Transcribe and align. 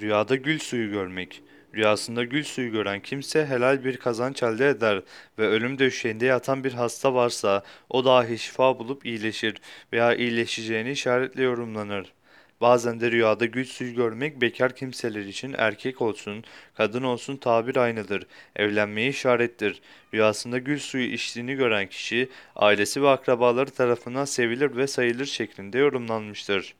Rüyada 0.00 0.36
gül 0.36 0.58
suyu 0.58 0.90
görmek. 0.90 1.42
Rüyasında 1.74 2.24
gül 2.24 2.44
suyu 2.44 2.72
gören 2.72 3.00
kimse 3.00 3.46
helal 3.46 3.84
bir 3.84 3.96
kazanç 3.96 4.42
elde 4.42 4.68
eder 4.68 5.02
ve 5.38 5.46
ölüm 5.46 5.78
döşeğinde 5.78 6.26
yatan 6.26 6.64
bir 6.64 6.72
hasta 6.72 7.14
varsa 7.14 7.62
o 7.90 8.04
dahi 8.04 8.38
şifa 8.38 8.78
bulup 8.78 9.06
iyileşir 9.06 9.54
veya 9.92 10.14
iyileşeceğini 10.14 10.90
işaretle 10.90 11.42
yorumlanır. 11.42 12.12
Bazen 12.60 13.00
de 13.00 13.10
rüyada 13.10 13.46
gül 13.46 13.64
suyu 13.64 13.94
görmek 13.94 14.40
bekar 14.40 14.76
kimseler 14.76 15.20
için 15.20 15.54
erkek 15.58 16.02
olsun, 16.02 16.44
kadın 16.74 17.02
olsun 17.02 17.36
tabir 17.36 17.76
aynıdır. 17.76 18.26
Evlenmeye 18.56 19.08
işarettir. 19.08 19.82
Rüyasında 20.14 20.58
gül 20.58 20.78
suyu 20.78 21.04
içtiğini 21.12 21.54
gören 21.54 21.86
kişi 21.86 22.28
ailesi 22.56 23.02
ve 23.02 23.08
akrabaları 23.08 23.70
tarafından 23.70 24.24
sevilir 24.24 24.76
ve 24.76 24.86
sayılır 24.86 25.26
şeklinde 25.26 25.78
yorumlanmıştır. 25.78 26.74